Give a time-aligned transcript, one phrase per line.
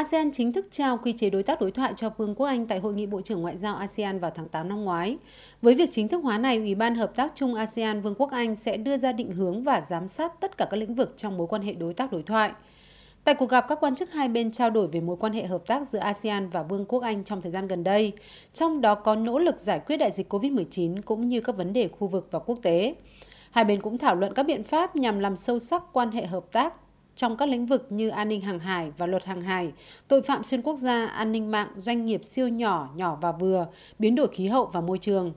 [0.00, 2.78] ASEAN chính thức trao quy chế đối tác đối thoại cho Vương quốc Anh tại
[2.78, 5.16] Hội nghị Bộ trưởng Ngoại giao ASEAN vào tháng 8 năm ngoái.
[5.62, 8.56] Với việc chính thức hóa này, Ủy ban Hợp tác chung ASEAN Vương quốc Anh
[8.56, 11.46] sẽ đưa ra định hướng và giám sát tất cả các lĩnh vực trong mối
[11.46, 12.52] quan hệ đối tác đối thoại.
[13.24, 15.66] Tại cuộc gặp, các quan chức hai bên trao đổi về mối quan hệ hợp
[15.66, 18.12] tác giữa ASEAN và Vương quốc Anh trong thời gian gần đây,
[18.52, 21.88] trong đó có nỗ lực giải quyết đại dịch COVID-19 cũng như các vấn đề
[21.88, 22.94] khu vực và quốc tế.
[23.50, 26.52] Hai bên cũng thảo luận các biện pháp nhằm làm sâu sắc quan hệ hợp
[26.52, 26.74] tác
[27.20, 29.72] trong các lĩnh vực như an ninh hàng hải và luật hàng hải,
[30.08, 33.66] tội phạm xuyên quốc gia, an ninh mạng, doanh nghiệp siêu nhỏ, nhỏ và vừa,
[33.98, 35.32] biến đổi khí hậu và môi trường.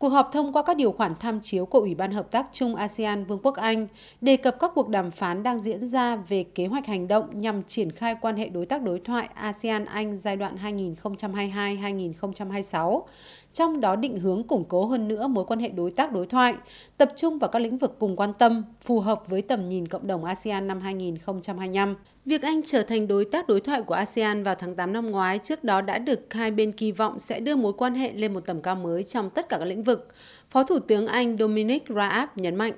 [0.00, 2.74] Cuộc họp thông qua các điều khoản tham chiếu của Ủy ban Hợp tác chung
[2.74, 3.86] ASEAN Vương quốc Anh
[4.20, 7.62] đề cập các cuộc đàm phán đang diễn ra về kế hoạch hành động nhằm
[7.62, 10.56] triển khai quan hệ đối tác đối thoại ASEAN-Anh giai đoạn
[11.04, 13.02] 2022-2026,
[13.52, 16.54] trong đó định hướng củng cố hơn nữa mối quan hệ đối tác đối thoại,
[16.96, 20.06] tập trung vào các lĩnh vực cùng quan tâm, phù hợp với tầm nhìn cộng
[20.06, 21.96] đồng ASEAN năm 2025.
[22.24, 25.38] Việc Anh trở thành đối tác đối thoại của ASEAN vào tháng 8 năm ngoái
[25.38, 28.40] trước đó đã được hai bên kỳ vọng sẽ đưa mối quan hệ lên một
[28.46, 30.08] tầm cao mới trong tất cả các lĩnh vực.
[30.50, 32.72] Phó Thủ tướng Anh Dominic Raab nhấn mạnh.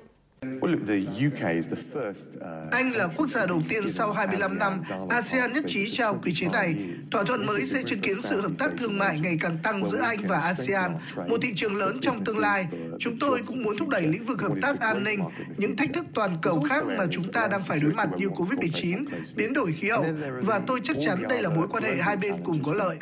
[2.71, 6.47] Anh là quốc gia đầu tiên sau 25 năm ASEAN nhất trí trao quy chế
[6.47, 6.75] này.
[7.11, 10.01] Thỏa thuận mới sẽ chứng kiến sự hợp tác thương mại ngày càng tăng giữa
[10.01, 10.91] Anh và ASEAN,
[11.27, 12.67] một thị trường lớn trong tương lai.
[12.99, 15.19] Chúng tôi cũng muốn thúc đẩy lĩnh vực hợp tác an ninh,
[15.57, 19.05] những thách thức toàn cầu khác mà chúng ta đang phải đối mặt như COVID-19,
[19.35, 20.05] biến đổi khí hậu,
[20.41, 22.97] và tôi chắc chắn đây là mối quan hệ hai bên cùng có lợi.